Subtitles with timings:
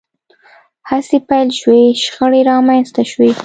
[0.89, 3.29] هڅې پیل شوې شخړې رامنځته شوې